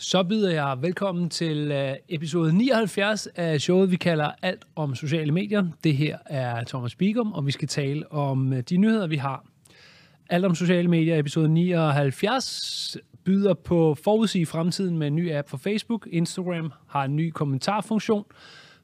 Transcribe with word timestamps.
Så 0.00 0.22
byder 0.22 0.50
jeg 0.50 0.78
velkommen 0.80 1.30
til 1.30 1.70
øh, 1.72 1.94
episode 2.08 2.56
79 2.56 3.26
af 3.26 3.60
showet, 3.60 3.90
vi 3.90 3.96
kalder 3.96 4.30
Alt 4.42 4.64
om 4.76 4.94
sociale 4.94 5.32
medier. 5.32 5.66
Det 5.84 5.96
her 5.96 6.18
er 6.26 6.64
Thomas 6.64 6.94
Bigum, 6.94 7.32
og 7.32 7.46
vi 7.46 7.52
skal 7.52 7.68
tale 7.68 8.12
om 8.12 8.52
øh, 8.52 8.60
de 8.60 8.76
nyheder, 8.76 9.06
vi 9.06 9.16
har. 9.16 9.44
Alt 10.30 10.44
om 10.44 10.54
sociale 10.54 10.88
medier, 10.88 11.18
episode 11.18 11.48
79, 11.48 12.96
byder 13.24 13.54
på 13.54 13.96
forudsige 14.04 14.46
fremtiden 14.46 14.98
med 14.98 15.06
en 15.06 15.16
ny 15.16 15.32
app 15.32 15.48
for 15.48 15.56
Facebook. 15.56 16.08
Instagram 16.10 16.72
har 16.88 17.04
en 17.04 17.16
ny 17.16 17.30
kommentarfunktion. 17.30 18.24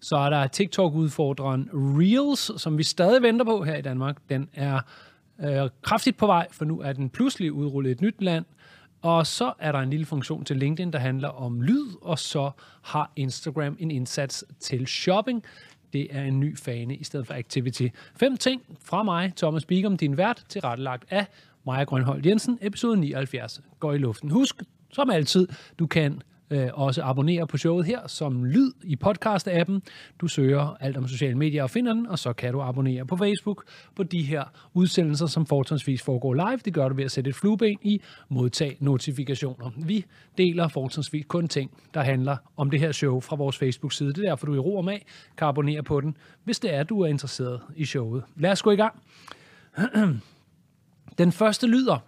Så 0.00 0.16
er 0.16 0.30
der 0.30 0.46
TikTok-udfordreren 0.46 1.70
Reels, 1.72 2.62
som 2.62 2.78
vi 2.78 2.82
stadig 2.82 3.22
venter 3.22 3.44
på 3.44 3.64
her 3.64 3.76
i 3.76 3.82
Danmark. 3.82 4.16
Den 4.28 4.48
er 4.54 4.80
øh, 5.44 5.70
kraftigt 5.82 6.16
på 6.16 6.26
vej, 6.26 6.46
for 6.52 6.64
nu 6.64 6.80
er 6.80 6.92
den 6.92 7.10
pludselig 7.10 7.52
udrullet 7.52 7.90
i 7.90 7.92
et 7.92 8.00
nyt 8.00 8.22
land. 8.22 8.44
Og 9.04 9.26
så 9.26 9.52
er 9.58 9.72
der 9.72 9.78
en 9.78 9.90
lille 9.90 10.06
funktion 10.06 10.44
til 10.44 10.56
LinkedIn, 10.56 10.92
der 10.92 10.98
handler 10.98 11.28
om 11.28 11.60
lyd, 11.60 11.86
og 12.02 12.18
så 12.18 12.50
har 12.82 13.12
Instagram 13.16 13.76
en 13.80 13.90
indsats 13.90 14.44
til 14.60 14.86
shopping. 14.86 15.44
Det 15.92 16.16
er 16.16 16.22
en 16.22 16.40
ny 16.40 16.58
fane 16.58 16.96
i 16.96 17.04
stedet 17.04 17.26
for 17.26 17.34
activity. 17.34 17.88
Fem 18.16 18.36
ting 18.36 18.62
fra 18.84 19.02
mig, 19.02 19.32
Thomas 19.36 19.64
Bigum, 19.64 19.96
din 19.96 20.16
vært, 20.16 20.44
tilrettelagt 20.48 21.04
af 21.10 21.26
Maja 21.66 21.84
Grønhold 21.84 22.26
Jensen. 22.26 22.58
Episode 22.62 22.96
79 22.96 23.60
går 23.80 23.92
i 23.92 23.98
luften. 23.98 24.30
Husk, 24.30 24.62
som 24.92 25.10
altid, 25.10 25.48
du 25.78 25.86
kan 25.86 26.22
øh, 26.50 26.68
også 26.72 27.02
abonnere 27.02 27.46
på 27.46 27.56
showet 27.56 27.86
her 27.86 28.06
som 28.06 28.44
lyd 28.44 28.72
i 28.84 28.96
podcast-appen. 29.04 29.80
Du 30.20 30.28
søger 30.28 30.76
alt 30.80 30.96
om 30.96 31.08
sociale 31.08 31.38
medier 31.38 31.62
og 31.62 31.70
finder 31.70 31.92
den, 31.92 32.06
og 32.06 32.18
så 32.18 32.32
kan 32.32 32.52
du 32.52 32.62
abonnere 32.62 33.06
på 33.06 33.16
Facebook 33.16 33.64
på 33.96 34.02
de 34.02 34.22
her 34.22 34.44
udsendelser, 34.74 35.26
som 35.26 35.46
fortrinsvis 35.46 36.02
foregår 36.02 36.34
live. 36.34 36.60
Det 36.64 36.74
gør 36.74 36.88
du 36.88 36.94
ved 36.94 37.04
at 37.04 37.10
sætte 37.10 37.30
et 37.30 37.36
flueben 37.36 37.78
i 37.82 38.00
modtag 38.28 38.76
notifikationer. 38.80 39.70
Vi 39.76 40.04
deler 40.38 40.68
fortrinsvis 40.68 41.24
kun 41.28 41.48
ting, 41.48 41.70
der 41.94 42.02
handler 42.02 42.36
om 42.56 42.70
det 42.70 42.80
her 42.80 42.92
show 42.92 43.20
fra 43.20 43.36
vores 43.36 43.58
Facebook-side. 43.58 44.12
Det 44.12 44.18
er 44.18 44.28
derfor, 44.28 44.46
du 44.46 44.54
i 44.54 44.58
ro 44.58 44.76
og 44.76 44.84
mag 44.84 45.06
kan 45.36 45.48
abonnere 45.48 45.82
på 45.82 46.00
den, 46.00 46.16
hvis 46.44 46.58
det 46.58 46.74
er, 46.74 46.82
du 46.82 47.00
er 47.00 47.06
interesseret 47.06 47.60
i 47.76 47.84
showet. 47.84 48.22
Lad 48.36 48.50
os 48.50 48.62
gå 48.62 48.70
i 48.70 48.76
gang. 48.76 49.02
Den 51.18 51.32
første 51.32 51.66
lyder, 51.66 51.98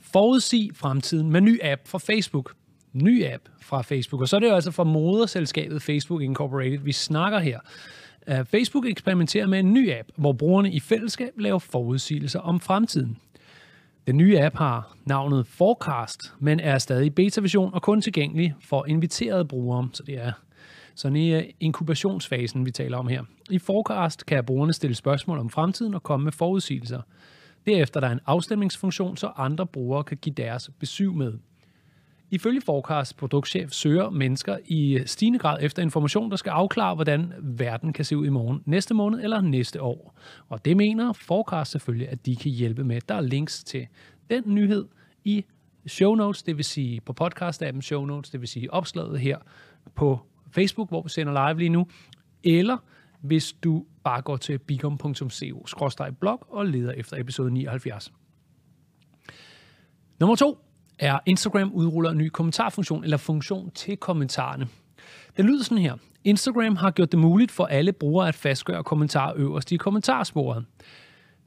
forudsig 0.00 0.70
fremtiden 0.74 1.30
med 1.30 1.40
ny 1.40 1.60
app 1.62 1.88
fra 1.88 1.98
Facebook 1.98 2.52
ny 2.92 3.26
app 3.26 3.42
fra 3.60 3.82
Facebook. 3.82 4.22
Og 4.22 4.28
så 4.28 4.36
er 4.36 4.40
det 4.40 4.48
jo 4.48 4.54
altså 4.54 4.70
fra 4.70 4.84
moderselskabet 4.84 5.82
Facebook 5.82 6.22
Incorporated, 6.22 6.78
vi 6.78 6.92
snakker 6.92 7.38
her. 7.38 7.58
Øh, 8.28 8.44
Facebook 8.44 8.86
eksperimenterer 8.86 9.46
med 9.46 9.58
en 9.58 9.72
ny 9.72 9.92
app, 9.92 10.08
hvor 10.16 10.32
brugerne 10.32 10.72
i 10.72 10.80
fællesskab 10.80 11.32
laver 11.38 11.58
forudsigelser 11.58 12.40
om 12.40 12.60
fremtiden. 12.60 13.16
Den 14.06 14.16
nye 14.16 14.40
app 14.40 14.56
har 14.56 14.96
navnet 15.04 15.46
Forecast, 15.46 16.32
men 16.38 16.60
er 16.60 16.78
stadig 16.78 17.06
i 17.06 17.10
beta-version 17.10 17.74
og 17.74 17.82
kun 17.82 18.02
tilgængelig 18.02 18.54
for 18.60 18.86
inviterede 18.86 19.44
brugere, 19.44 19.88
så 19.92 20.02
det 20.02 20.18
er 20.18 20.32
sådan 20.94 21.16
i 21.16 21.34
øh, 21.34 21.44
inkubationsfasen, 21.60 22.66
vi 22.66 22.70
taler 22.70 22.98
om 22.98 23.08
her. 23.08 23.22
I 23.50 23.58
Forecast 23.58 24.26
kan 24.26 24.44
brugerne 24.44 24.72
stille 24.72 24.96
spørgsmål 24.96 25.38
om 25.38 25.50
fremtiden 25.50 25.94
og 25.94 26.02
komme 26.02 26.24
med 26.24 26.32
forudsigelser. 26.32 27.00
Derefter 27.66 28.00
er 28.00 28.04
der 28.06 28.12
en 28.12 28.20
afstemningsfunktion, 28.26 29.16
så 29.16 29.32
andre 29.36 29.66
brugere 29.66 30.04
kan 30.04 30.16
give 30.16 30.34
deres 30.34 30.70
besøg 30.78 31.14
med. 31.14 31.38
Ifølge 32.32 32.60
Forecast 32.60 33.16
produktchef 33.16 33.70
søger 33.70 34.10
mennesker 34.10 34.58
i 34.64 35.02
stigende 35.06 35.38
grad 35.38 35.58
efter 35.60 35.82
information, 35.82 36.30
der 36.30 36.36
skal 36.36 36.50
afklare, 36.50 36.94
hvordan 36.94 37.32
verden 37.38 37.92
kan 37.92 38.04
se 38.04 38.16
ud 38.16 38.26
i 38.26 38.28
morgen, 38.28 38.62
næste 38.66 38.94
måned 38.94 39.20
eller 39.22 39.40
næste 39.40 39.82
år. 39.82 40.18
Og 40.48 40.64
det 40.64 40.76
mener 40.76 41.12
Forecast 41.12 41.70
selvfølgelig, 41.70 42.08
at 42.08 42.26
de 42.26 42.36
kan 42.36 42.50
hjælpe 42.50 42.84
med. 42.84 43.00
Der 43.08 43.14
er 43.14 43.20
links 43.20 43.64
til 43.64 43.86
den 44.30 44.42
nyhed 44.46 44.88
i 45.24 45.44
show 45.86 46.14
notes, 46.14 46.42
det 46.42 46.56
vil 46.56 46.64
sige 46.64 47.00
på 47.00 47.14
podcast-appen 47.20 47.80
show 47.80 48.04
notes, 48.04 48.30
det 48.30 48.40
vil 48.40 48.48
sige 48.48 48.72
opslaget 48.72 49.20
her 49.20 49.38
på 49.94 50.18
Facebook, 50.50 50.88
hvor 50.88 51.02
vi 51.02 51.08
sender 51.08 51.48
live 51.48 51.58
lige 51.58 51.68
nu, 51.68 51.86
eller 52.44 52.76
hvis 53.20 53.52
du 53.52 53.86
bare 54.04 54.22
går 54.22 54.36
til 54.36 54.58
bigom.co-blog 54.58 56.46
og 56.48 56.66
leder 56.66 56.92
efter 56.92 57.16
episode 57.16 57.50
79. 57.50 58.12
Nummer 60.20 60.36
to 60.36 60.69
er 61.00 61.18
Instagram 61.26 61.72
udruller 61.72 62.10
en 62.10 62.18
ny 62.18 62.28
kommentarfunktion 62.28 63.04
eller 63.04 63.16
funktion 63.16 63.70
til 63.70 63.96
kommentarerne. 63.96 64.68
Det 65.36 65.44
lyder 65.44 65.64
sådan 65.64 65.78
her. 65.78 65.94
Instagram 66.24 66.76
har 66.76 66.90
gjort 66.90 67.12
det 67.12 67.20
muligt 67.20 67.50
for 67.50 67.64
alle 67.64 67.92
brugere 67.92 68.28
at 68.28 68.34
fastgøre 68.34 68.84
kommentarer 68.84 69.32
øverst 69.36 69.72
i 69.72 69.76
kommentarsporet. 69.76 70.64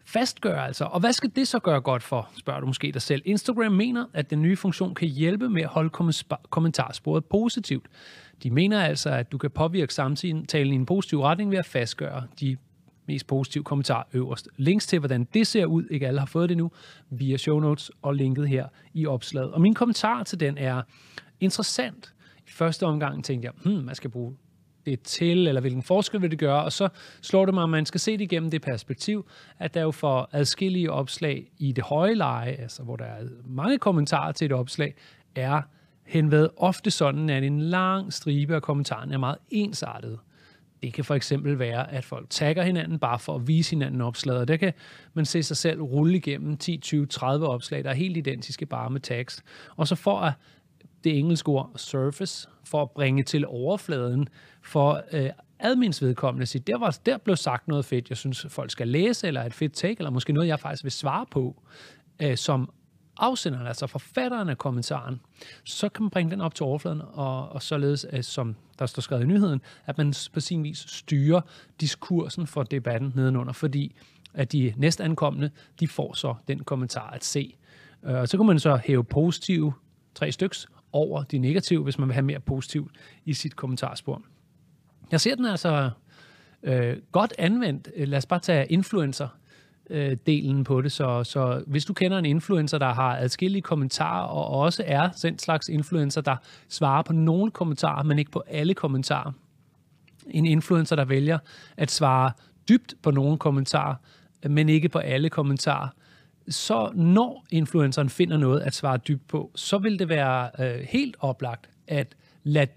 Fastgøre 0.05 0.65
altså. 0.65 0.85
Og 0.85 0.99
hvad 0.99 1.13
skal 1.13 1.31
det 1.35 1.47
så 1.47 1.59
gøre 1.59 1.81
godt 1.81 2.03
for, 2.03 2.29
spørger 2.37 2.59
du 2.59 2.67
måske 2.67 2.91
dig 2.91 3.01
selv. 3.01 3.21
Instagram 3.25 3.71
mener, 3.71 4.05
at 4.13 4.29
den 4.29 4.41
nye 4.41 4.55
funktion 4.55 4.95
kan 4.95 5.07
hjælpe 5.07 5.49
med 5.49 5.61
at 5.61 5.69
holde 5.69 5.89
kommentarsporet 6.49 7.25
positivt. 7.25 7.85
De 8.43 8.51
mener 8.51 8.81
altså, 8.81 9.09
at 9.09 9.31
du 9.31 9.37
kan 9.37 9.51
påvirke 9.51 9.93
samtalen 9.93 10.73
i 10.73 10.75
en 10.75 10.85
positiv 10.85 11.21
retning 11.21 11.51
ved 11.51 11.57
at 11.57 11.65
fastgøre 11.65 12.23
de 12.39 12.57
mest 13.05 13.27
positiv 13.27 13.63
kommentar 13.63 14.07
øverst. 14.13 14.49
Links 14.57 14.87
til, 14.87 14.99
hvordan 14.99 15.27
det 15.33 15.47
ser 15.47 15.65
ud, 15.65 15.85
ikke 15.91 16.07
alle 16.07 16.19
har 16.19 16.25
fået 16.25 16.49
det 16.49 16.57
nu, 16.57 16.71
via 17.09 17.37
show 17.37 17.59
notes 17.59 17.91
og 18.01 18.15
linket 18.15 18.49
her 18.49 18.67
i 18.93 19.05
opslaget. 19.05 19.51
Og 19.51 19.61
min 19.61 19.73
kommentar 19.73 20.23
til 20.23 20.39
den 20.39 20.57
er 20.57 20.81
interessant. 21.39 22.13
I 22.47 22.51
første 22.51 22.85
omgang 22.85 23.23
tænkte 23.23 23.45
jeg, 23.45 23.53
hmm, 23.63 23.85
man 23.85 23.95
skal 23.95 24.09
bruge 24.09 24.35
det 24.85 25.01
til, 25.01 25.47
eller 25.47 25.61
hvilken 25.61 25.83
forskel 25.83 26.21
vil 26.21 26.31
det 26.31 26.39
gøre, 26.39 26.63
og 26.63 26.71
så 26.71 26.89
slår 27.21 27.45
det 27.45 27.53
mig, 27.53 27.63
at 27.63 27.69
man 27.69 27.85
skal 27.85 27.99
se 27.99 28.11
det 28.11 28.21
igennem 28.21 28.51
det 28.51 28.61
perspektiv, 28.61 29.25
at 29.59 29.73
der 29.73 29.81
jo 29.81 29.91
for 29.91 30.29
adskillige 30.31 30.91
opslag 30.91 31.51
i 31.57 31.71
det 31.71 31.83
høje 31.83 32.15
leje, 32.15 32.51
altså 32.51 32.83
hvor 32.83 32.95
der 32.95 33.05
er 33.05 33.23
mange 33.45 33.77
kommentarer 33.77 34.31
til 34.31 34.45
et 34.45 34.51
opslag, 34.51 34.95
er 35.35 35.61
henved 36.05 36.49
ofte 36.57 36.91
sådan, 36.91 37.29
at 37.29 37.43
en 37.43 37.61
lang 37.61 38.13
stribe 38.13 38.55
af 38.55 38.61
kommentarerne 38.61 39.13
er 39.13 39.17
meget 39.17 39.37
ensartet. 39.49 40.19
Det 40.83 40.93
kan 40.93 41.05
for 41.05 41.15
eksempel 41.15 41.59
være, 41.59 41.91
at 41.91 42.05
folk 42.05 42.29
tagger 42.29 42.63
hinanden 42.63 42.99
bare 42.99 43.19
for 43.19 43.35
at 43.35 43.47
vise 43.47 43.69
hinanden 43.69 44.01
opslaget, 44.01 44.41
og 44.41 44.47
der 44.47 44.57
kan 44.57 44.73
man 45.13 45.25
se 45.25 45.43
sig 45.43 45.57
selv 45.57 45.81
rulle 45.81 46.17
igennem 46.17 46.57
10, 46.57 46.77
20, 46.77 47.05
30 47.05 47.47
opslag, 47.47 47.83
der 47.83 47.89
er 47.89 47.93
helt 47.93 48.17
identiske 48.17 48.65
bare 48.65 48.89
med 48.89 49.01
tags. 49.01 49.43
Og 49.75 49.87
så 49.87 49.95
for 49.95 50.19
at 50.19 50.33
det 51.03 51.19
engelske 51.19 51.49
ord 51.49 51.71
surface, 51.77 52.49
for 52.65 52.81
at 52.81 52.91
bringe 52.91 53.23
til 53.23 53.47
overfladen, 53.47 54.27
for 54.61 55.01
øh, 55.13 55.29
admins 55.59 56.01
vedkommende 56.01 56.45
sige, 56.45 56.63
der, 56.67 56.77
var, 56.77 56.97
der 57.05 57.17
blev 57.17 57.35
sagt 57.35 57.67
noget 57.67 57.85
fedt, 57.85 58.09
jeg 58.09 58.17
synes, 58.17 58.45
folk 58.49 58.71
skal 58.71 58.87
læse, 58.87 59.27
eller 59.27 59.43
et 59.43 59.53
fedt 59.53 59.73
take, 59.73 59.95
eller 59.99 60.11
måske 60.11 60.33
noget, 60.33 60.47
jeg 60.47 60.59
faktisk 60.59 60.83
vil 60.83 60.91
svare 60.91 61.25
på, 61.31 61.63
øh, 62.21 62.37
som 62.37 62.69
afsenderen, 63.17 63.67
altså 63.67 63.87
forfatteren 63.87 64.49
af 64.49 64.57
kommentaren, 64.57 65.21
så 65.63 65.89
kan 65.89 66.03
man 66.03 66.09
bringe 66.09 66.31
den 66.31 66.41
op 66.41 66.55
til 66.55 66.63
overfladen, 66.63 67.01
og, 67.13 67.49
og 67.49 67.61
således, 67.61 68.05
som 68.21 68.55
der 68.79 68.85
står 68.85 69.01
skrevet 69.01 69.23
i 69.23 69.27
nyheden, 69.27 69.61
at 69.85 69.97
man 69.97 70.13
på 70.33 70.39
sin 70.39 70.63
vis 70.63 70.77
styrer 70.77 71.41
diskursen 71.81 72.47
for 72.47 72.63
debatten 72.63 73.11
nedenunder, 73.15 73.53
fordi 73.53 73.95
at 74.33 74.51
de 74.51 74.73
næstankomne, 74.77 75.51
de 75.79 75.87
får 75.87 76.13
så 76.13 76.35
den 76.47 76.63
kommentar 76.63 77.09
at 77.09 77.23
se. 77.23 77.55
Øh, 78.03 78.15
og 78.15 78.27
så 78.27 78.37
kan 78.37 78.45
man 78.45 78.59
så 78.59 78.75
hæve 78.75 79.03
positive, 79.03 79.73
tre 80.15 80.31
styks, 80.31 80.67
over 80.91 81.23
de 81.23 81.37
negative, 81.37 81.83
hvis 81.83 81.99
man 81.99 82.07
vil 82.07 82.13
have 82.13 82.25
mere 82.25 82.39
positivt 82.39 82.91
i 83.25 83.33
sit 83.33 83.55
kommentarspor. 83.55 84.21
Jeg 85.11 85.21
ser 85.21 85.35
den 85.35 85.45
altså 85.45 85.89
øh, 86.63 86.97
godt 87.11 87.33
anvendt. 87.37 87.89
Lad 87.95 88.17
os 88.17 88.25
bare 88.25 88.39
tage 88.39 88.67
influencer 88.67 89.27
øh, 89.89 90.17
delen 90.25 90.63
på 90.63 90.81
det. 90.81 90.91
Så, 90.91 91.23
så 91.23 91.63
hvis 91.67 91.85
du 91.85 91.93
kender 91.93 92.17
en 92.17 92.25
influencer, 92.25 92.77
der 92.77 92.93
har 92.93 93.17
adskillige 93.17 93.61
kommentarer, 93.61 94.23
og 94.27 94.47
også 94.47 94.83
er 94.87 95.09
den 95.21 95.39
slags 95.39 95.69
influencer, 95.69 96.21
der 96.21 96.35
svarer 96.69 97.01
på 97.01 97.13
nogle 97.13 97.51
kommentarer, 97.51 98.03
men 98.03 98.19
ikke 98.19 98.31
på 98.31 98.43
alle 98.47 98.73
kommentarer. 98.73 99.31
En 100.29 100.45
influencer, 100.45 100.95
der 100.95 101.05
vælger 101.05 101.37
at 101.77 101.91
svare 101.91 102.31
dybt 102.69 102.93
på 103.01 103.11
nogle 103.11 103.37
kommentarer, 103.37 103.95
men 104.49 104.69
ikke 104.69 104.89
på 104.89 104.99
alle 104.99 105.29
kommentarer, 105.29 105.87
så 106.47 106.91
når 106.95 107.45
influenceren 107.51 108.09
finder 108.09 108.37
noget 108.37 108.59
at 108.59 108.75
svare 108.75 108.97
dybt 108.97 109.27
på, 109.27 109.51
så 109.55 109.77
vil 109.77 109.99
det 109.99 110.09
være 110.09 110.49
øh, 110.59 110.79
helt 110.89 111.15
oplagt 111.19 111.69
at 111.87 112.15
lade 112.43 112.67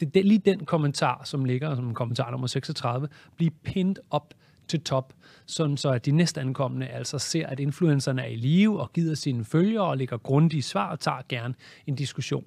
det, 0.00 0.14
det, 0.14 0.24
lige 0.24 0.38
den 0.38 0.64
kommentar, 0.64 1.22
som 1.24 1.44
ligger 1.44 1.74
som 1.74 1.94
kommentar 1.94 2.30
nummer 2.30 2.46
36, 2.46 3.08
blive 3.36 3.50
pinned 3.50 3.96
op 4.10 4.34
til 4.68 4.80
top, 4.80 5.12
sådan 5.46 5.76
så 5.76 5.90
at 5.90 6.06
de 6.06 6.10
næstankommende 6.10 6.86
altså 6.86 7.18
ser, 7.18 7.46
at 7.46 7.60
influencerne 7.60 8.22
er 8.22 8.26
i 8.26 8.36
live 8.36 8.80
og 8.80 8.92
giver 8.92 9.14
sine 9.14 9.44
følgere 9.44 9.84
og 9.84 9.96
lægger 9.96 10.16
grundige 10.16 10.62
svar 10.62 10.90
og 10.90 11.00
tager 11.00 11.22
gerne 11.28 11.54
en 11.86 11.94
diskussion. 11.94 12.46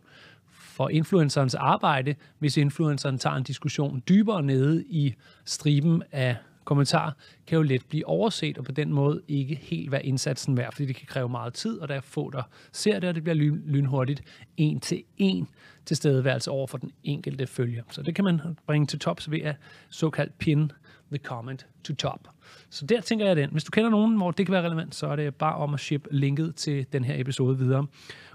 For 0.51 0.89
influencerens 0.89 1.55
arbejde, 1.55 2.15
hvis 2.39 2.57
influenceren 2.57 3.17
tager 3.17 3.35
en 3.35 3.43
diskussion 3.43 4.03
dybere 4.09 4.43
nede 4.43 4.83
i 4.89 5.13
striben 5.45 6.03
af 6.11 6.35
kommentarer 6.67 7.11
kan 7.47 7.55
jo 7.55 7.61
let 7.61 7.85
blive 7.89 8.07
overset, 8.07 8.57
og 8.57 8.65
på 8.65 8.71
den 8.71 8.93
måde 8.93 9.21
ikke 9.27 9.55
helt 9.55 9.91
være 9.91 10.05
indsatsen 10.05 10.57
værd, 10.57 10.71
fordi 10.71 10.85
det 10.85 10.95
kan 10.95 11.07
kræve 11.07 11.29
meget 11.29 11.53
tid, 11.53 11.79
og 11.79 11.87
der 11.87 11.95
er 11.95 12.01
få, 12.01 12.29
der 12.29 12.43
ser 12.71 12.99
det, 12.99 13.09
og 13.09 13.15
det 13.15 13.23
bliver 13.23 13.35
lyn, 13.35 13.61
lynhurtigt 13.65 14.21
en 14.57 14.79
til 14.79 15.03
en 15.17 15.47
tilstedeværelse 15.85 16.51
over 16.51 16.67
for 16.67 16.77
den 16.77 16.91
enkelte 17.03 17.47
følger. 17.47 17.83
Så 17.89 18.01
det 18.01 18.15
kan 18.15 18.23
man 18.23 18.41
bringe 18.67 18.87
til 18.87 18.99
tops 18.99 19.31
ved 19.31 19.41
at 19.41 19.55
såkaldt 19.89 20.37
pin 20.37 20.71
the 21.11 21.17
comment 21.17 21.67
to 21.83 21.95
top. 21.95 22.27
Så 22.69 22.85
der 22.85 23.01
tænker 23.01 23.25
jeg 23.25 23.35
den. 23.35 23.49
Hvis 23.51 23.63
du 23.63 23.71
kender 23.71 23.89
nogen, 23.89 24.17
hvor 24.17 24.31
det 24.31 24.45
kan 24.45 24.53
være 24.53 24.65
relevant, 24.65 24.95
så 24.95 25.07
er 25.07 25.15
det 25.15 25.35
bare 25.35 25.55
om 25.55 25.73
at 25.73 25.79
ship 25.79 26.07
linket 26.11 26.55
til 26.55 26.85
den 26.93 27.03
her 27.03 27.21
episode 27.21 27.57
videre. 27.57 27.87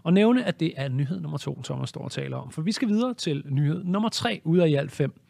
Og 0.02 0.12
nævne, 0.12 0.44
at 0.44 0.60
det 0.60 0.72
er 0.76 0.88
nyhed 0.88 1.20
nummer 1.20 1.38
to, 1.38 1.62
Thomas 1.62 1.88
står 1.88 2.04
og 2.04 2.10
taler 2.10 2.36
om. 2.36 2.50
For 2.50 2.62
vi 2.62 2.72
skal 2.72 2.88
videre 2.88 3.14
til 3.14 3.44
nyhed 3.48 3.84
nummer 3.84 4.08
tre 4.08 4.40
ud 4.44 4.58
af 4.58 4.68
i 4.68 4.74
alt 4.74 4.92
fem. 4.92 5.20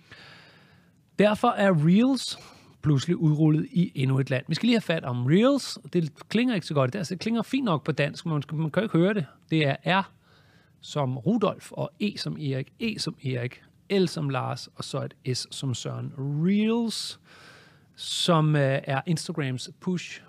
Derfor 1.18 1.48
er 1.48 1.86
Reels 1.86 2.38
pludselig 2.82 3.16
udrullet 3.16 3.66
i 3.72 3.92
endnu 3.94 4.18
et 4.18 4.30
land. 4.30 4.44
Vi 4.48 4.54
skal 4.54 4.66
lige 4.66 4.76
have 4.76 4.80
fat 4.80 5.04
om 5.04 5.26
Reels. 5.26 5.78
Det 5.92 6.28
klinger 6.28 6.54
ikke 6.54 6.66
så 6.66 6.74
godt. 6.74 6.92
Det, 6.92 7.08
det 7.08 7.20
klinger 7.20 7.42
fint 7.42 7.64
nok 7.64 7.84
på 7.84 7.92
dansk, 7.92 8.26
men 8.26 8.42
man 8.52 8.70
kan 8.70 8.80
jo 8.80 8.82
ikke 8.82 8.98
høre 8.98 9.14
det. 9.14 9.26
Det 9.50 9.66
er 9.66 9.76
R 10.00 10.12
som 10.80 11.18
Rudolf, 11.18 11.72
og 11.72 11.90
E 12.00 12.18
som 12.18 12.36
Erik, 12.36 12.72
E 12.80 12.98
som 12.98 13.16
Erik, 13.24 13.62
L 13.98 14.06
som 14.06 14.28
Lars, 14.28 14.68
og 14.74 14.84
så 14.84 15.08
et 15.24 15.36
S 15.36 15.46
som 15.50 15.74
Søren. 15.74 16.12
Reels, 16.18 17.20
som 17.96 18.56
øh, 18.56 18.80
er 18.84 19.00
Instagrams 19.06 19.70
push 19.80 20.22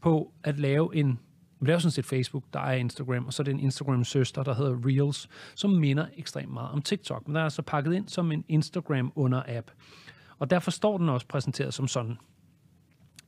på 0.00 0.32
at 0.44 0.58
lave 0.58 0.96
en 0.96 1.18
det 1.60 1.68
er 1.68 1.72
jo 1.72 1.80
sådan 1.80 1.90
set 1.90 2.06
Facebook, 2.06 2.44
der 2.52 2.60
er 2.60 2.72
Instagram, 2.72 3.26
og 3.26 3.32
så 3.32 3.42
er 3.42 3.44
det 3.44 3.54
en 3.54 3.60
Instagram-søster, 3.60 4.42
der 4.42 4.54
hedder 4.54 4.76
Reels, 4.86 5.28
som 5.54 5.70
minder 5.70 6.06
ekstremt 6.16 6.52
meget 6.52 6.70
om 6.70 6.82
TikTok. 6.82 7.26
Men 7.26 7.34
der 7.34 7.40
er 7.40 7.44
altså 7.44 7.62
pakket 7.62 7.94
ind 7.94 8.08
som 8.08 8.32
en 8.32 8.44
Instagram-under-app. 8.48 9.70
Og 10.38 10.50
derfor 10.50 10.70
står 10.70 10.98
den 10.98 11.08
også 11.08 11.26
præsenteret 11.26 11.74
som 11.74 11.88
sådan. 11.88 12.16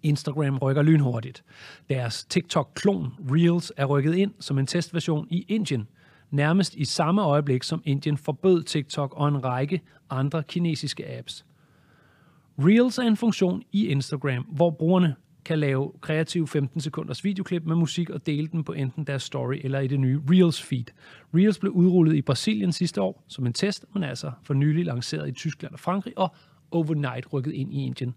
Instagram 0.02 0.58
rykker 0.58 0.82
lynhurtigt. 0.82 1.44
Deres 1.88 2.24
TikTok-klon 2.24 3.14
Reels 3.30 3.72
er 3.76 3.84
rykket 3.84 4.14
ind 4.14 4.34
som 4.40 4.58
en 4.58 4.66
testversion 4.66 5.26
i 5.30 5.44
Indien, 5.48 5.88
nærmest 6.30 6.74
i 6.74 6.84
samme 6.84 7.22
øjeblik 7.22 7.62
som 7.62 7.82
Indien 7.84 8.16
forbød 8.16 8.62
TikTok 8.62 9.14
og 9.16 9.28
en 9.28 9.44
række 9.44 9.80
andre 10.10 10.42
kinesiske 10.42 11.18
apps. 11.18 11.44
Reels 12.58 12.98
er 12.98 13.02
en 13.02 13.16
funktion 13.16 13.62
i 13.72 13.86
Instagram, 13.86 14.42
hvor 14.42 14.70
brugerne 14.70 15.14
kan 15.44 15.58
lave 15.58 15.92
kreative 16.00 16.48
15 16.48 16.80
sekunders 16.80 17.24
videoklip 17.24 17.64
med 17.64 17.76
musik 17.76 18.10
og 18.10 18.26
dele 18.26 18.48
den 18.48 18.64
på 18.64 18.72
enten 18.72 19.04
deres 19.04 19.22
story 19.22 19.54
eller 19.64 19.80
i 19.80 19.86
det 19.86 20.00
nye 20.00 20.20
Reels 20.30 20.62
feed. 20.62 20.84
Reels 21.34 21.58
blev 21.58 21.72
udrullet 21.72 22.16
i 22.16 22.22
Brasilien 22.22 22.72
sidste 22.72 23.02
år 23.02 23.24
som 23.28 23.46
en 23.46 23.52
test, 23.52 23.84
men 23.94 24.02
altså 24.02 24.32
for 24.42 24.54
nylig 24.54 24.84
lanceret 24.84 25.28
i 25.28 25.32
Tyskland 25.32 25.72
og 25.72 25.80
Frankrig 25.80 26.18
og 26.18 26.34
overnight 26.70 27.32
rykket 27.32 27.52
ind 27.52 27.74
i 27.74 27.84
Indien. 27.84 28.14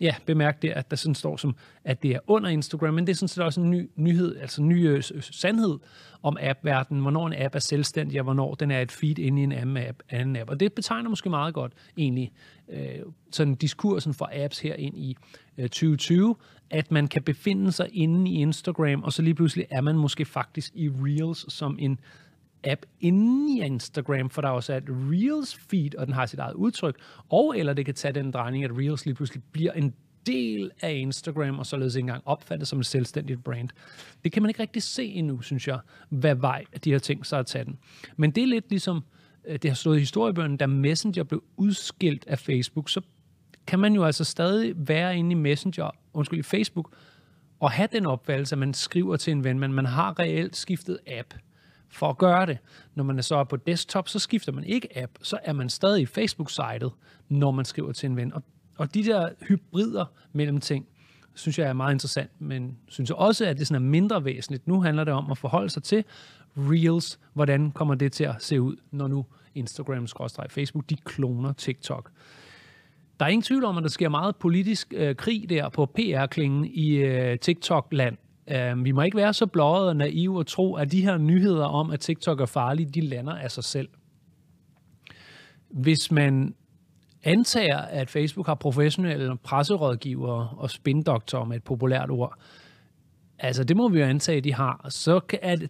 Ja, 0.00 0.14
bemærk 0.26 0.62
det, 0.62 0.70
at 0.70 0.90
der 0.90 0.96
sådan 0.96 1.14
står 1.14 1.36
som, 1.36 1.56
at 1.84 2.02
det 2.02 2.10
er 2.10 2.18
under 2.26 2.48
Instagram, 2.48 2.94
men 2.94 3.06
det 3.06 3.12
er 3.12 3.16
sådan 3.16 3.28
set 3.28 3.44
også 3.44 3.60
en 3.60 3.70
ny 3.70 3.90
nyhed, 3.96 4.36
altså 4.36 4.62
en 4.62 4.68
ny 4.68 4.88
øh, 4.88 5.02
sandhed 5.20 5.78
om 6.22 6.36
app-verdenen, 6.40 7.02
hvornår 7.02 7.26
en 7.26 7.34
app 7.36 7.54
er 7.54 7.58
selvstændig, 7.58 8.20
og 8.20 8.24
hvornår 8.24 8.54
den 8.54 8.70
er 8.70 8.80
et 8.80 8.92
feed 8.92 9.18
inde 9.18 9.40
i 9.40 9.44
en 9.44 9.52
anden 9.52 9.76
app. 9.76 9.98
Anden 10.08 10.36
app. 10.36 10.50
Og 10.50 10.60
det 10.60 10.72
betegner 10.72 11.10
måske 11.10 11.30
meget 11.30 11.54
godt 11.54 11.72
egentlig 11.96 12.32
øh, 12.68 12.98
sådan 13.32 13.54
diskursen 13.54 14.14
for 14.14 14.30
apps 14.32 14.58
her 14.58 14.74
ind 14.74 14.98
i 14.98 15.16
øh, 15.58 15.68
2020, 15.68 16.36
at 16.70 16.90
man 16.90 17.08
kan 17.08 17.22
befinde 17.22 17.72
sig 17.72 17.88
inde 17.92 18.30
i 18.30 18.34
Instagram, 18.34 19.02
og 19.02 19.12
så 19.12 19.22
lige 19.22 19.34
pludselig 19.34 19.66
er 19.70 19.80
man 19.80 19.96
måske 19.96 20.24
faktisk 20.24 20.72
i 20.74 20.88
Reels 20.88 21.52
som 21.52 21.76
en 21.80 21.98
app 22.64 22.82
inden 23.00 23.48
i 23.48 23.64
Instagram, 23.64 24.30
for 24.30 24.40
der 24.40 24.48
er 24.48 24.52
også 24.52 24.74
et 24.74 24.84
Reels 24.88 25.54
feed, 25.54 25.94
og 25.94 26.06
den 26.06 26.14
har 26.14 26.26
sit 26.26 26.38
eget 26.38 26.54
udtryk, 26.54 26.96
og 27.28 27.58
eller 27.58 27.72
det 27.72 27.84
kan 27.84 27.94
tage 27.94 28.14
den 28.14 28.30
drejning, 28.30 28.64
at 28.64 28.70
Reels 28.78 29.06
lige 29.06 29.14
pludselig 29.14 29.42
bliver 29.52 29.72
en 29.72 29.94
del 30.26 30.70
af 30.80 30.92
Instagram, 30.94 31.58
og 31.58 31.66
således 31.66 31.94
ikke 31.94 32.02
engang 32.02 32.22
opfattet 32.26 32.68
som 32.68 32.80
et 32.80 32.86
selvstændigt 32.86 33.44
brand. 33.44 33.68
Det 34.24 34.32
kan 34.32 34.42
man 34.42 34.50
ikke 34.50 34.62
rigtig 34.62 34.82
se 34.82 35.04
endnu, 35.04 35.40
synes 35.40 35.68
jeg, 35.68 35.78
hvad 36.08 36.34
vej 36.34 36.64
de 36.84 36.92
har 36.92 36.98
tænkt 36.98 37.26
sig 37.26 37.38
at 37.38 37.46
tage 37.46 37.64
den. 37.64 37.78
Men 38.16 38.30
det 38.30 38.42
er 38.42 38.46
lidt 38.46 38.70
ligesom, 38.70 39.04
øh, 39.44 39.58
det 39.62 39.70
har 39.70 39.74
stået 39.74 39.96
i 39.96 40.00
historiebøgerne, 40.00 40.56
da 40.56 40.66
Messenger 40.66 41.22
blev 41.22 41.42
udskilt 41.56 42.24
af 42.26 42.38
Facebook, 42.38 42.90
så 42.90 43.00
kan 43.66 43.78
man 43.78 43.94
jo 43.94 44.04
altså 44.04 44.24
stadig 44.24 44.74
være 44.76 45.16
inde 45.16 45.30
i 45.30 45.34
Messenger, 45.34 45.90
undskyld, 46.12 46.38
i 46.38 46.42
Facebook, 46.42 46.94
og 47.60 47.70
have 47.70 47.88
den 47.92 48.06
opfattelse, 48.06 48.54
at 48.54 48.58
man 48.58 48.74
skriver 48.74 49.16
til 49.16 49.30
en 49.30 49.44
ven, 49.44 49.58
men 49.58 49.72
man 49.72 49.86
har 49.86 50.18
reelt 50.18 50.56
skiftet 50.56 50.98
app 51.06 51.34
for 51.94 52.10
at 52.10 52.18
gøre 52.18 52.46
det. 52.46 52.58
Når 52.94 53.04
man 53.04 53.18
er 53.18 53.22
så 53.22 53.44
på 53.44 53.56
desktop, 53.56 54.08
så 54.08 54.18
skifter 54.18 54.52
man 54.52 54.64
ikke 54.64 54.98
app, 55.02 55.12
så 55.22 55.38
er 55.44 55.52
man 55.52 55.68
stadig 55.68 56.02
i 56.02 56.06
Facebook-sitet, 56.06 56.92
når 57.28 57.50
man 57.50 57.64
skriver 57.64 57.92
til 57.92 58.10
en 58.10 58.16
ven. 58.16 58.32
Og, 58.32 58.42
og 58.78 58.94
de 58.94 59.04
der 59.04 59.28
hybrider 59.48 60.04
mellem 60.32 60.60
ting, 60.60 60.86
synes 61.34 61.58
jeg 61.58 61.68
er 61.68 61.72
meget 61.72 61.92
interessant, 61.92 62.30
men 62.38 62.76
synes 62.88 63.10
jeg 63.10 63.16
også, 63.16 63.44
at 63.44 63.58
det 63.58 63.66
sådan 63.66 63.82
er 63.82 63.88
mindre 63.88 64.24
væsentligt. 64.24 64.68
Nu 64.68 64.80
handler 64.82 65.04
det 65.04 65.14
om 65.14 65.30
at 65.30 65.38
forholde 65.38 65.70
sig 65.70 65.82
til 65.82 66.04
Reels. 66.56 67.18
Hvordan 67.32 67.70
kommer 67.70 67.94
det 67.94 68.12
til 68.12 68.24
at 68.24 68.34
se 68.38 68.60
ud, 68.60 68.76
når 68.90 69.08
nu 69.08 69.26
Instagram-Facebook, 69.54 70.90
de 70.90 70.96
kloner 70.96 71.52
TikTok. 71.52 72.10
Der 73.20 73.26
er 73.26 73.30
ingen 73.30 73.42
tvivl 73.42 73.64
om, 73.64 73.76
at 73.76 73.82
der 73.82 73.88
sker 73.88 74.08
meget 74.08 74.36
politisk 74.36 74.94
øh, 74.96 75.16
krig 75.16 75.50
der 75.50 75.68
på 75.68 75.86
PR-klingen 75.86 76.64
i 76.64 76.94
øh, 76.94 77.38
TikTok-land. 77.38 78.16
Uh, 78.50 78.84
vi 78.84 78.92
må 78.92 79.02
ikke 79.02 79.16
være 79.16 79.34
så 79.34 79.46
blåede 79.46 79.88
og 79.88 79.96
naive 79.96 80.38
og 80.38 80.46
tro, 80.46 80.74
at 80.74 80.92
de 80.92 81.02
her 81.02 81.18
nyheder 81.18 81.64
om, 81.64 81.90
at 81.90 82.00
TikTok 82.00 82.40
er 82.40 82.46
farlig, 82.46 82.94
de 82.94 83.00
lander 83.00 83.32
af 83.34 83.50
sig 83.50 83.64
selv. 83.64 83.88
Hvis 85.68 86.10
man 86.10 86.54
antager, 87.22 87.78
at 87.78 88.10
Facebook 88.10 88.46
har 88.46 88.54
professionelle 88.54 89.36
presserådgivere 89.36 90.48
og 90.56 90.70
spindoktorer 90.70 91.44
med 91.44 91.56
et 91.56 91.64
populært 91.64 92.10
ord, 92.10 92.38
Altså, 93.44 93.64
det 93.64 93.76
må 93.76 93.88
vi 93.88 93.98
jo 93.98 94.04
antage, 94.04 94.38
at 94.38 94.44
de 94.44 94.54
har. 94.54 94.86
Så 94.88 95.20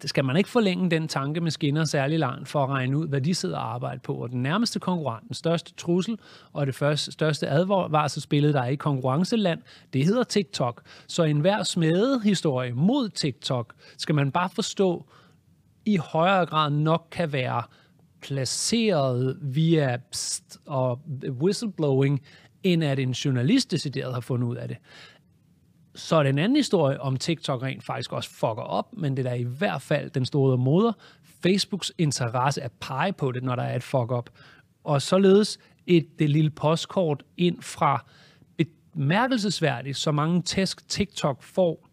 skal 0.05 0.25
man 0.25 0.37
ikke 0.37 0.49
forlænge 0.49 0.91
den 0.91 1.07
tanke 1.07 1.41
med 1.41 1.51
skinner 1.51 1.85
særlig 1.85 2.19
langt 2.19 2.47
for 2.47 2.63
at 2.63 2.69
regne 2.69 2.97
ud, 2.97 3.07
hvad 3.07 3.21
de 3.21 3.35
sidder 3.35 3.57
og 3.57 3.73
arbejder 3.73 4.01
på. 4.01 4.13
Og 4.13 4.29
den 4.29 4.43
nærmeste 4.43 4.79
konkurrent, 4.79 5.27
den 5.27 5.33
største 5.33 5.73
trussel 5.73 6.19
og 6.53 6.67
det 6.67 6.75
første, 6.75 7.11
største 7.11 7.47
advarselsbillede, 7.47 8.53
der 8.53 8.61
er 8.61 8.67
i 8.67 8.75
konkurrenceland, 8.75 9.61
det 9.93 10.05
hedder 10.05 10.23
TikTok. 10.23 10.81
Så 11.07 11.23
enhver 11.23 11.63
smedehistorie 11.63 12.73
mod 12.73 13.09
TikTok 13.09 13.73
skal 13.97 14.15
man 14.15 14.31
bare 14.31 14.49
forstå 14.49 15.05
i 15.85 15.97
højere 15.97 16.45
grad 16.45 16.69
nok 16.71 17.07
kan 17.11 17.33
være 17.33 17.63
placeret 18.21 19.37
via 19.41 19.97
pst 20.11 20.57
og 20.65 20.99
whistleblowing, 21.41 22.21
end 22.63 22.83
at 22.83 22.99
en 22.99 23.11
journalist 23.11 23.71
decideret 23.71 24.13
har 24.13 24.21
fundet 24.21 24.47
ud 24.47 24.55
af 24.55 24.67
det. 24.67 24.77
Så 25.95 26.15
er 26.15 26.23
det 26.23 26.29
en 26.29 26.39
anden 26.39 26.55
historie, 26.55 27.01
om 27.01 27.17
TikTok 27.17 27.63
rent 27.63 27.83
faktisk 27.83 28.13
også 28.13 28.29
fucker 28.29 28.63
op, 28.63 28.97
men 28.97 29.17
det 29.17 29.25
er 29.25 29.29
da 29.29 29.35
i 29.35 29.43
hvert 29.43 29.81
fald 29.81 30.09
den 30.09 30.25
store 30.25 30.57
moder. 30.57 30.93
Facebooks 31.43 31.91
interesse 31.97 32.61
at 32.61 32.71
pege 32.71 33.13
på 33.13 33.31
det, 33.31 33.43
når 33.43 33.55
der 33.55 33.63
er 33.63 33.75
et 33.75 33.83
fuck 33.83 34.11
up. 34.11 34.29
Og 34.83 35.01
således 35.01 35.59
et 35.87 36.19
det 36.19 36.29
lille 36.29 36.49
postkort 36.49 37.23
ind 37.37 37.61
fra 37.61 38.05
bemærkelsesværdigt, 38.95 39.97
så 39.97 40.11
mange 40.11 40.41
tæsk 40.41 40.89
TikTok 40.89 41.43
får, 41.43 41.87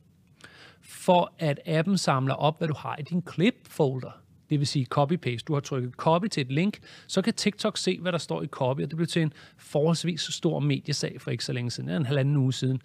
for 0.83 1.33
at 1.39 1.61
appen 1.67 1.99
samler 1.99 2.35
op, 2.35 2.59
hvad 2.59 2.69
du 2.69 2.75
har 2.75 2.97
i 2.97 3.03
din 3.03 3.23
clip-folder. 3.33 4.11
Det 4.51 4.59
vil 4.59 4.67
sige 4.67 4.87
copy-paste. 4.95 5.45
Du 5.47 5.55
har 5.55 5.61
trykket 5.61 5.93
copy 5.93 6.27
til 6.27 6.41
et 6.41 6.53
link, 6.53 6.79
så 7.07 7.23
kan 7.23 7.35
TikTok 7.35 7.77
se, 7.77 7.99
hvad 8.01 8.13
der 8.13 8.19
står 8.19 8.43
i 8.43 8.47
copy, 8.47 8.83
og 8.83 8.91
det 8.91 8.97
blev 8.97 9.06
til 9.06 9.23
en 9.23 9.32
forholdsvis 9.56 10.21
stor 10.21 10.61
mediesag 10.61 11.21
for 11.21 11.31
ikke 11.31 11.44
så 11.44 11.53
længe 11.53 11.71
siden, 11.71 11.89
en 11.91 12.06
halvanden 12.06 12.37
uge 12.37 12.53
siden. 12.53 12.82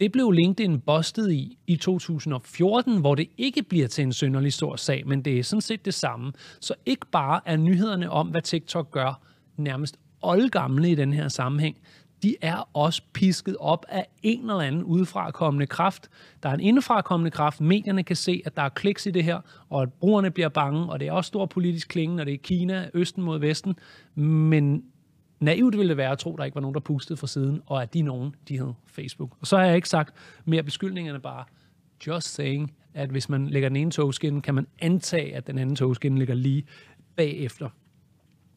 Det 0.00 0.12
blev 0.12 0.30
LinkedIn 0.30 0.80
bustet 0.80 1.32
i 1.32 1.58
i 1.66 1.76
2014, 1.76 3.00
hvor 3.00 3.14
det 3.14 3.28
ikke 3.38 3.62
bliver 3.62 3.88
til 3.88 4.02
en 4.02 4.12
synderlig 4.12 4.52
stor 4.52 4.76
sag, 4.76 5.06
men 5.06 5.22
det 5.22 5.38
er 5.38 5.42
sådan 5.42 5.60
set 5.60 5.84
det 5.84 5.94
samme. 5.94 6.32
Så 6.60 6.74
ikke 6.86 7.06
bare 7.12 7.40
er 7.44 7.56
nyhederne 7.56 8.10
om, 8.10 8.28
hvad 8.28 8.42
TikTok 8.42 8.90
gør, 8.90 9.20
nærmest 9.56 9.98
oldgamle 10.22 10.90
i 10.90 10.94
den 10.94 11.12
her 11.12 11.28
sammenhæng, 11.28 11.76
de 12.22 12.36
er 12.40 12.68
også 12.74 13.02
pisket 13.12 13.56
op 13.60 13.86
af 13.88 14.06
en 14.22 14.40
eller 14.40 14.60
anden 14.60 14.82
udefrakommende 14.82 15.66
kraft. 15.66 16.08
Der 16.42 16.48
er 16.48 16.54
en 16.54 16.60
indefrakommende 16.60 17.30
kraft. 17.30 17.60
Medierne 17.60 18.02
kan 18.02 18.16
se, 18.16 18.42
at 18.44 18.56
der 18.56 18.62
er 18.62 18.68
kliks 18.68 19.06
i 19.06 19.10
det 19.10 19.24
her, 19.24 19.40
og 19.68 19.82
at 19.82 19.92
brugerne 19.92 20.30
bliver 20.30 20.48
bange, 20.48 20.92
og 20.92 21.00
det 21.00 21.08
er 21.08 21.12
også 21.12 21.28
stor 21.28 21.46
politisk 21.46 21.88
klinge, 21.88 22.16
når 22.16 22.24
det 22.24 22.34
er 22.34 22.38
Kina, 22.38 22.90
Østen 22.94 23.22
mod 23.22 23.38
Vesten. 23.38 23.74
Men 24.14 24.84
naivt 25.40 25.76
ville 25.76 25.88
det 25.88 25.96
være 25.96 26.10
at 26.10 26.18
tro, 26.18 26.32
at 26.32 26.38
der 26.38 26.44
ikke 26.44 26.54
var 26.54 26.60
nogen, 26.60 26.74
der 26.74 26.80
pustede 26.80 27.16
fra 27.16 27.26
siden, 27.26 27.62
og 27.66 27.82
at 27.82 27.94
de 27.94 28.02
nogen, 28.02 28.34
de 28.48 28.58
hed 28.58 28.72
Facebook. 28.86 29.36
Og 29.40 29.46
så 29.46 29.56
har 29.56 29.64
jeg 29.64 29.76
ikke 29.76 29.88
sagt 29.88 30.14
mere 30.44 30.62
beskyldningerne 30.62 31.20
bare 31.20 31.44
just 32.06 32.34
saying, 32.34 32.74
at 32.94 33.10
hvis 33.10 33.28
man 33.28 33.48
lægger 33.48 33.68
den 33.68 33.76
ene 33.76 33.90
togskinne, 33.90 34.42
kan 34.42 34.54
man 34.54 34.66
antage, 34.78 35.36
at 35.36 35.46
den 35.46 35.58
anden 35.58 35.76
togskinne 35.76 36.18
ligger 36.18 36.34
lige 36.34 36.64
bagefter. 37.16 37.68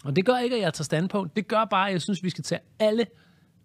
Og 0.04 0.16
det 0.16 0.26
gør 0.26 0.38
ikke, 0.38 0.56
at 0.56 0.62
jeg 0.62 0.74
tager 0.74 0.84
standpunkt. 0.84 1.36
Det 1.36 1.48
gør 1.48 1.66
bare, 1.66 1.88
at 1.88 1.94
jeg 1.94 2.02
synes, 2.02 2.20
at 2.20 2.24
vi 2.24 2.30
skal 2.30 2.44
tage 2.44 2.62
alle 2.80 3.06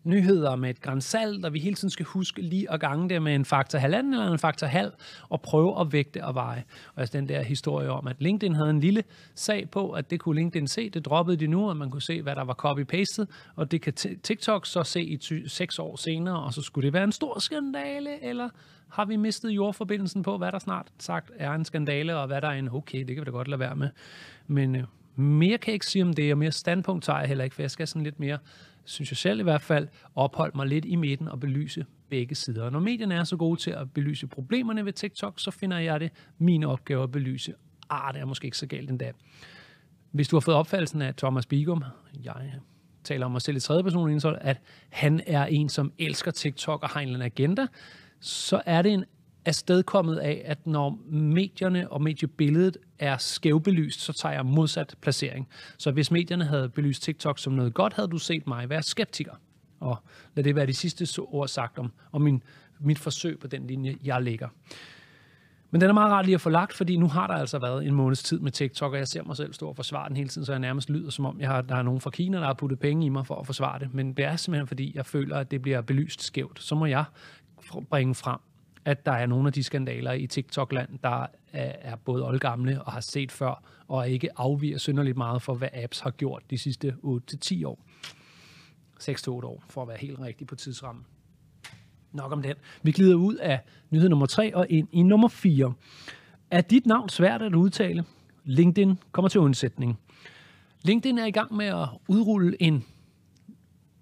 nyheder 0.07 0.57
med 0.57 0.71
et 0.71 0.81
grænsalt, 0.81 1.45
og 1.45 1.53
vi 1.53 1.59
hele 1.59 1.75
tiden 1.75 1.91
skal 1.91 2.07
huske 2.07 2.43
lige 2.43 2.73
at 2.73 2.81
gange 2.81 3.09
det 3.09 3.23
med 3.23 3.35
en 3.35 3.45
faktor 3.45 3.79
halvanden 3.79 4.13
eller 4.13 4.33
en 4.33 4.39
faktor 4.39 4.67
halv, 4.67 4.93
og 5.29 5.41
prøve 5.41 5.81
at 5.81 5.93
vægte 5.93 6.25
og 6.25 6.35
veje. 6.35 6.65
Og 6.95 7.01
altså 7.01 7.19
den 7.19 7.29
der 7.29 7.43
historie 7.43 7.91
om, 7.91 8.07
at 8.07 8.17
LinkedIn 8.19 8.55
havde 8.55 8.71
en 8.71 8.81
lille 8.81 9.05
sag 9.35 9.71
på, 9.71 9.91
at 9.91 10.11
det 10.11 10.21
kunne 10.21 10.37
LinkedIn 10.37 10.67
se, 10.67 10.91
det 10.91 11.05
droppede 11.05 11.37
de 11.37 11.47
nu, 11.47 11.69
og 11.69 11.77
man 11.77 11.91
kunne 11.91 12.03
se, 12.03 12.23
hvad 12.23 12.37
der 12.37 12.45
var 12.45 12.55
copy-pastet, 12.55 13.27
og 13.57 13.71
det 13.71 13.83
kan 13.83 13.93
TikTok 14.23 14.67
så 14.67 14.83
se 14.83 15.03
i 15.03 15.19
seks 15.47 15.79
år 15.79 15.97
senere, 15.97 16.43
og 16.43 16.55
så 16.55 16.63
skulle 16.63 16.87
det 16.87 16.93
være 16.93 17.05
en 17.05 17.13
stor 17.13 17.39
skandale, 17.39 18.25
eller 18.25 18.49
har 18.89 19.05
vi 19.05 19.17
mistet 19.17 19.51
jordforbindelsen 19.51 20.23
på, 20.23 20.39
hvad 20.39 20.53
der 20.53 20.59
snart 20.59 20.87
sagt 20.99 21.31
er 21.37 21.53
en 21.53 21.65
skandale, 21.65 22.17
og 22.17 22.27
hvad 22.27 22.41
der 22.41 22.49
er 22.49 22.59
en 22.59 22.69
okay, 22.73 22.99
det 22.99 23.07
kan 23.07 23.17
vi 23.17 23.25
da 23.25 23.31
godt 23.31 23.49
lade 23.49 23.61
være 23.61 23.77
med. 23.77 23.89
Men 24.47 24.77
øh, 24.77 24.83
mere 25.17 25.59
kan 25.59 25.71
jeg 25.71 25.75
ikke 25.75 25.87
sige 25.87 26.03
om 26.03 26.13
det, 26.13 26.33
og 26.33 26.39
mere 26.39 26.53
standpunkt 26.53 27.05
tager 27.05 27.19
jeg 27.19 27.29
heller 27.29 27.45
ikke, 27.45 27.55
for 27.55 27.63
jeg 27.63 27.71
skal 27.71 27.87
sådan 27.87 28.03
lidt 28.03 28.21
mere, 28.21 28.39
synes 28.87 29.11
jeg 29.11 29.16
selv 29.16 29.40
i 29.40 29.43
hvert 29.43 29.62
fald, 29.62 29.88
opholde 30.14 30.57
mig 30.57 30.66
lidt 30.66 30.85
i 30.85 30.97
midten 30.97 31.28
og 31.28 31.40
belyse 31.40 31.87
begge 32.11 32.35
sider. 32.35 32.64
Og 32.64 32.73
når 32.73 32.81
medierne 32.81 33.14
er 33.14 33.25
så 33.25 33.37
gode 33.37 33.61
til 33.61 33.71
at 33.71 33.93
belyse 33.93 34.26
problemerne 34.26 34.85
ved 34.85 34.93
TikTok, 34.93 35.40
så 35.40 35.50
finder 35.50 35.78
jeg 35.78 36.00
det 36.00 36.11
min 36.38 36.64
opgave 36.64 37.02
at 37.02 37.12
belyse, 37.12 37.55
ah, 37.90 38.14
det 38.14 38.21
er 38.21 38.25
måske 38.25 38.45
ikke 38.45 38.59
så 38.59 38.66
galt 38.66 38.90
endda. 38.90 39.12
Hvis 40.11 40.28
du 40.28 40.37
har 40.37 40.40
fået 40.40 40.57
opfattelsen 40.57 41.02
af 41.02 41.14
Thomas 41.14 41.47
Bigum, 41.47 41.85
jeg 42.25 42.52
taler 43.05 43.26
om 43.26 43.33
mig 43.33 43.43
selv 43.43 43.57
i 43.57 43.61
tredje 43.61 43.83
person, 43.83 44.21
at 44.40 44.61
han 44.88 45.21
er 45.26 45.45
en, 45.45 45.69
som 45.69 45.93
elsker 45.99 46.31
TikTok 46.31 46.83
og 46.83 46.88
har 46.88 47.00
en 47.00 47.09
eller 47.09 47.16
anden 47.16 47.33
agenda, 47.33 47.66
så 48.21 48.62
er 48.66 48.83
det 48.83 48.93
en 48.93 49.05
afstedkommet 49.47 50.17
af, 50.17 50.43
at 50.45 50.67
når 50.67 50.99
medierne 51.11 51.93
og 51.93 52.03
mediebilledet 52.03 52.76
er 52.99 53.17
skævbelyst, 53.17 54.00
så 54.00 54.12
tager 54.12 54.35
jeg 54.35 54.47
modsat 54.47 54.95
placering. 55.00 55.49
Så 55.79 55.91
hvis 55.91 56.11
medierne 56.11 56.45
havde 56.45 56.69
belyst 56.69 57.03
TikTok 57.03 57.38
som 57.38 57.53
noget 57.53 57.75
godt, 57.75 57.93
havde 57.93 58.09
du 58.09 58.19
set 58.19 58.47
mig 58.47 58.71
være 58.71 58.83
skeptiker. 58.83 59.33
Og 59.81 59.97
lad 60.35 60.45
det 60.45 60.55
være 60.55 60.67
de 60.67 60.75
sidste 60.75 61.21
ord 61.21 61.49
sagt 61.49 61.79
om, 61.79 61.93
om 62.12 62.23
min, 62.23 62.43
mit 62.81 62.99
forsøg 62.99 63.38
på 63.38 63.47
den 63.47 63.67
linje, 63.67 63.97
jeg 64.05 64.23
lægger. 64.23 64.49
Men 65.71 65.81
den 65.81 65.91
er 65.91 65.95
meget 65.95 66.12
rart 66.12 66.25
lige 66.25 66.35
at 66.35 66.41
få 66.41 66.50
lagt, 66.50 66.73
fordi 66.73 66.97
nu 66.97 67.09
har 67.09 67.26
der 67.26 67.35
altså 67.35 67.59
været 67.59 67.87
en 67.87 67.95
måneds 67.95 68.23
tid 68.23 68.38
med 68.38 68.53
TikTok, 68.53 68.93
og 68.93 68.99
jeg 68.99 69.09
ser 69.09 69.23
mig 69.23 69.37
selv 69.37 69.53
stå 69.53 69.69
og 69.69 69.76
forsvare 69.76 70.09
den 70.09 70.17
hele 70.17 70.29
tiden, 70.29 70.47
så 70.47 70.53
jeg 70.53 70.59
nærmest 70.59 70.91
lyder 70.91 71.11
som 71.11 71.25
om, 71.25 71.41
jeg 71.41 71.49
har, 71.49 71.62
der 71.62 71.76
er 71.76 71.83
nogen 71.83 72.00
fra 72.00 72.11
Kina, 72.11 72.38
der 72.38 72.47
har 72.47 72.55
puttet 72.55 72.79
penge 72.79 73.07
i 73.07 73.09
mig 73.09 73.26
for 73.26 73.35
at 73.35 73.47
forsvare 73.47 73.79
det. 73.79 73.95
Men 73.95 74.12
det 74.12 74.25
er 74.25 74.37
simpelthen, 74.37 74.67
fordi 74.67 74.93
jeg 74.95 75.07
føler, 75.07 75.37
at 75.37 75.50
det 75.50 75.62
bliver 75.62 75.81
belyst 75.81 76.23
skævt. 76.23 76.62
Så 76.62 76.75
må 76.75 76.87
jeg 76.87 77.05
bringe 77.91 78.15
frem, 78.15 78.38
at 78.87 79.07
der 79.07 79.12
er 79.12 79.26
nogle 79.26 79.47
af 79.47 79.52
de 79.52 79.62
skandaler 79.62 80.12
i 80.12 80.26
TikTok-land, 80.26 80.99
der 81.02 81.26
er 81.52 81.97
både 81.97 82.26
oldgamle 82.26 82.83
og 82.83 82.93
har 82.93 83.00
set 83.00 83.33
før, 83.33 83.62
og 83.88 84.09
ikke 84.09 84.28
afviger 84.37 84.78
synderligt 84.78 85.16
meget 85.16 85.43
for, 85.43 85.55
hvad 85.55 85.69
apps 85.73 86.00
har 86.00 86.11
gjort 86.11 86.43
de 86.50 86.59
sidste 86.59 86.97
8-10 87.05 87.66
år. 87.66 87.78
6-8 89.00 89.31
år, 89.31 89.64
for 89.69 89.83
at 89.83 89.88
være 89.88 89.97
helt 90.00 90.21
rigtig 90.21 90.47
på 90.47 90.55
tidsrammen. 90.55 91.05
Nok 92.12 92.33
om 92.33 92.43
den. 92.43 92.55
Vi 92.83 92.93
glider 92.93 93.14
ud 93.14 93.35
af 93.35 93.61
nyhed 93.90 94.09
nummer 94.09 94.26
3 94.26 94.57
og 94.57 94.66
ind 94.71 94.88
i 94.93 95.02
nummer 95.02 95.28
4. 95.28 95.73
Er 96.50 96.61
dit 96.61 96.87
navn 96.87 97.09
svært 97.09 97.43
at 97.43 97.55
udtale? 97.55 98.05
LinkedIn 98.45 98.99
kommer 99.12 99.28
til 99.28 99.40
undsætning. 99.40 99.99
LinkedIn 100.83 101.19
er 101.19 101.26
i 101.26 101.31
gang 101.31 101.55
med 101.55 101.66
at 101.66 101.88
udrulle 102.09 102.62
en 102.62 102.85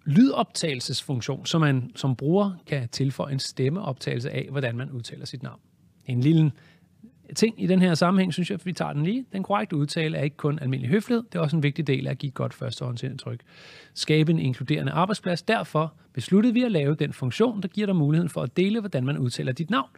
lydoptagelsesfunktion, 0.05 1.47
som 1.47 1.61
man 1.61 1.91
som 1.97 2.17
bruger 2.17 2.53
kan 2.67 2.89
tilføje 2.89 3.33
en 3.33 3.39
stemmeoptagelse 3.39 4.31
af, 4.31 4.49
hvordan 4.51 4.77
man 4.77 4.91
udtaler 4.91 5.27
sit 5.27 5.43
navn. 5.43 5.61
En 6.07 6.21
lille 6.21 6.53
ting 7.37 7.63
i 7.63 7.67
den 7.67 7.81
her 7.81 7.95
sammenhæng, 7.95 8.33
synes 8.33 8.51
jeg, 8.51 8.55
at 8.55 8.67
vi 8.67 8.73
tager 8.73 8.93
den 8.93 9.05
lige. 9.05 9.25
Den 9.33 9.43
korrekte 9.43 9.77
udtale 9.77 10.17
er 10.17 10.23
ikke 10.23 10.37
kun 10.37 10.59
almindelig 10.59 10.91
høflighed, 10.91 11.25
det 11.33 11.39
er 11.39 11.43
også 11.43 11.57
en 11.57 11.63
vigtig 11.63 11.87
del 11.87 12.07
af 12.07 12.11
at 12.11 12.19
give 12.19 12.29
et 12.29 12.35
godt 12.35 12.55
førstehåndsindtryk. 12.55 13.41
Skabe 13.95 14.33
en 14.33 14.39
inkluderende 14.39 14.93
arbejdsplads. 14.93 15.43
Derfor 15.43 15.93
besluttede 16.13 16.55
vi 16.55 16.63
at 16.63 16.73
lave 16.73 16.95
den 16.95 17.13
funktion, 17.13 17.63
der 17.63 17.69
giver 17.69 17.87
dig 17.87 17.97
muligheden 17.97 18.29
for 18.29 18.43
at 18.43 18.57
dele, 18.57 18.81
hvordan 18.81 19.05
man 19.05 19.19
udtaler 19.19 19.53
dit 19.53 19.71
navn. 19.71 19.89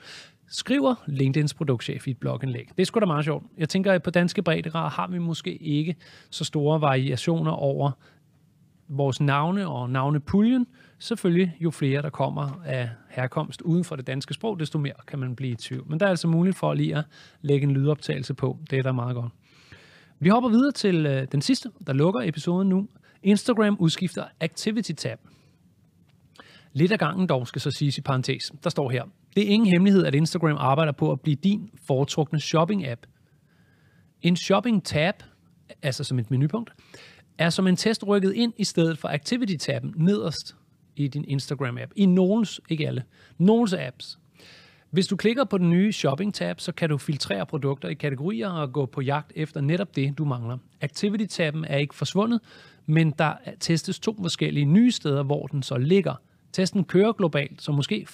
Skriver 0.48 0.94
LinkedIns 1.06 1.54
produktchef 1.54 2.06
i 2.06 2.10
et 2.10 2.18
blogindlæg. 2.18 2.68
Det 2.76 2.82
er 2.82 2.86
sgu 2.86 3.00
da 3.00 3.06
meget 3.06 3.24
sjovt. 3.24 3.44
Jeg 3.58 3.68
tænker, 3.68 3.92
at 3.92 4.02
på 4.02 4.10
danske 4.10 4.42
breddegrader 4.42 4.90
har 4.90 5.08
vi 5.08 5.18
måske 5.18 5.56
ikke 5.56 5.96
så 6.30 6.44
store 6.44 6.80
variationer 6.80 7.50
over 7.50 7.90
vores 8.88 9.20
navne 9.20 9.68
og 9.68 9.90
navnepuljen. 9.90 10.66
Selvfølgelig, 10.98 11.56
jo 11.60 11.70
flere 11.70 12.02
der 12.02 12.10
kommer 12.10 12.60
af 12.64 12.90
herkomst 13.10 13.62
uden 13.62 13.84
for 13.84 13.96
det 13.96 14.06
danske 14.06 14.34
sprog, 14.34 14.60
desto 14.60 14.78
mere 14.78 14.94
kan 15.06 15.18
man 15.18 15.36
blive 15.36 15.52
i 15.52 15.54
tvivl. 15.54 15.84
Men 15.88 16.00
der 16.00 16.06
er 16.06 16.10
altså 16.10 16.28
muligt 16.28 16.56
for 16.56 16.74
lige 16.74 16.96
at 16.96 17.04
lægge 17.40 17.64
en 17.64 17.70
lydoptagelse 17.70 18.34
på. 18.34 18.58
Det 18.70 18.78
er 18.78 18.82
da 18.82 18.92
meget 18.92 19.14
godt. 19.14 19.32
Vi 20.18 20.28
hopper 20.28 20.50
videre 20.50 20.72
til 20.72 21.06
øh, 21.06 21.26
den 21.32 21.42
sidste, 21.42 21.70
der 21.86 21.92
lukker 21.92 22.20
episoden 22.20 22.68
nu. 22.68 22.88
Instagram 23.22 23.76
udskifter 23.80 24.24
Activity 24.40 24.92
Tab. 24.92 25.18
Lidt 26.72 26.92
af 26.92 26.98
gangen 26.98 27.28
dog 27.28 27.46
skal 27.46 27.60
så 27.60 27.70
siges 27.70 27.98
i 27.98 28.00
parentes. 28.00 28.52
Der 28.64 28.70
står 28.70 28.90
her, 28.90 29.04
det 29.36 29.42
er 29.42 29.48
ingen 29.48 29.68
hemmelighed, 29.68 30.04
at 30.04 30.14
Instagram 30.14 30.56
arbejder 30.58 30.92
på 30.92 31.12
at 31.12 31.20
blive 31.20 31.36
din 31.36 31.70
foretrukne 31.86 32.38
shopping-app. 32.38 33.00
En 34.22 34.36
shopping-tab, 34.36 35.14
altså 35.82 36.04
som 36.04 36.18
et 36.18 36.30
menupunkt, 36.30 36.72
er 37.38 37.50
som 37.50 37.66
en 37.66 37.76
test 37.76 38.06
rykket 38.06 38.32
ind 38.34 38.52
i 38.56 38.64
stedet 38.64 38.98
for 38.98 39.08
Activity-tabben 39.08 39.94
nederst 39.96 40.56
i 40.96 41.08
din 41.08 41.24
Instagram-app. 41.28 41.92
I 41.96 42.06
nogens, 42.06 42.60
ikke 42.68 42.86
alle, 42.86 43.04
nogens 43.38 43.72
apps. 43.72 44.18
Hvis 44.90 45.06
du 45.06 45.16
klikker 45.16 45.44
på 45.44 45.58
den 45.58 45.70
nye 45.70 45.92
Shopping-tab, 45.92 46.60
så 46.60 46.72
kan 46.72 46.88
du 46.88 46.98
filtrere 46.98 47.46
produkter 47.46 47.88
i 47.88 47.94
kategorier 47.94 48.48
og 48.48 48.72
gå 48.72 48.86
på 48.86 49.00
jagt 49.00 49.32
efter 49.34 49.60
netop 49.60 49.96
det, 49.96 50.18
du 50.18 50.24
mangler. 50.24 50.58
Activity-tabben 50.80 51.64
er 51.64 51.76
ikke 51.76 51.94
forsvundet, 51.94 52.40
men 52.86 53.10
der 53.10 53.34
testes 53.60 53.98
to 53.98 54.16
forskellige 54.22 54.66
nye 54.66 54.90
steder, 54.90 55.22
hvor 55.22 55.46
den 55.46 55.62
så 55.62 55.78
ligger. 55.78 56.14
Testen 56.56 56.84
kører 56.84 57.12
globalt, 57.12 57.62
så 57.62 57.72
måske 57.72 58.06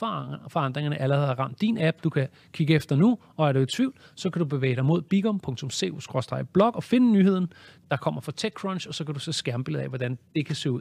forandringerne 0.48 1.00
allerede 1.00 1.26
har 1.26 1.34
ramt 1.34 1.60
din 1.60 1.78
app. 1.78 2.04
Du 2.04 2.10
kan 2.10 2.28
kigge 2.52 2.74
efter 2.74 2.96
nu, 2.96 3.18
og 3.36 3.48
er 3.48 3.52
du 3.52 3.60
i 3.60 3.66
tvivl, 3.66 3.94
så 4.14 4.30
kan 4.30 4.40
du 4.40 4.44
bevæge 4.44 4.76
dig 4.76 4.84
mod 4.84 5.02
bigom.co-blog 5.02 6.76
og 6.76 6.84
finde 6.84 7.12
nyheden, 7.12 7.52
der 7.90 7.96
kommer 7.96 8.20
fra 8.20 8.32
TechCrunch, 8.36 8.88
og 8.88 8.94
så 8.94 9.04
kan 9.04 9.14
du 9.14 9.20
se 9.20 9.32
skærmbilledet 9.32 9.82
af, 9.82 9.88
hvordan 9.88 10.18
det 10.34 10.46
kan 10.46 10.56
se 10.56 10.70
ud. 10.70 10.80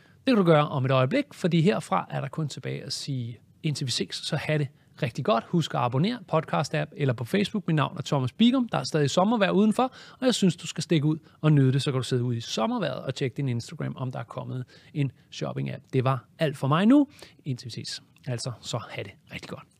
Det 0.00 0.26
kan 0.26 0.36
du 0.36 0.42
gøre 0.42 0.68
om 0.68 0.84
et 0.84 0.90
øjeblik, 0.90 1.24
fordi 1.32 1.60
herfra 1.60 2.06
er 2.10 2.20
der 2.20 2.28
kun 2.28 2.48
tilbage 2.48 2.82
at 2.82 2.92
sige, 2.92 3.38
indtil 3.62 3.86
vi 3.86 3.90
ses, 3.90 4.14
så 4.14 4.36
have 4.36 4.58
det 4.58 4.68
rigtig 5.02 5.24
godt. 5.24 5.44
Husk 5.48 5.74
at 5.74 5.80
abonnere 5.80 6.18
podcast-app 6.32 6.90
eller 6.96 7.14
på 7.14 7.24
Facebook. 7.24 7.66
Mit 7.66 7.76
navn 7.76 7.96
er 7.96 8.02
Thomas 8.02 8.32
Bigum. 8.32 8.68
Der 8.68 8.78
er 8.78 8.84
stadig 8.84 9.10
sommervejr 9.10 9.50
udenfor, 9.50 9.92
og 10.20 10.26
jeg 10.26 10.34
synes, 10.34 10.56
du 10.56 10.66
skal 10.66 10.82
stikke 10.82 11.06
ud 11.06 11.18
og 11.40 11.52
nyde 11.52 11.72
det, 11.72 11.82
så 11.82 11.90
kan 11.92 11.98
du 11.98 12.04
sidde 12.04 12.24
ude 12.24 12.36
i 12.36 12.40
sommerværet 12.40 13.02
og 13.02 13.14
tjekke 13.14 13.36
din 13.36 13.48
Instagram, 13.48 13.96
om 13.96 14.12
der 14.12 14.18
er 14.18 14.24
kommet 14.24 14.64
en 14.94 15.12
shopping-app. 15.32 15.82
Det 15.92 16.04
var 16.04 16.24
alt 16.38 16.56
for 16.56 16.68
mig 16.68 16.86
nu. 16.86 17.08
Indtil 17.44 17.66
vi 17.66 17.70
ses. 17.70 18.02
Altså, 18.26 18.52
så 18.60 18.78
have 18.90 19.04
det 19.04 19.12
rigtig 19.32 19.48
godt. 19.48 19.75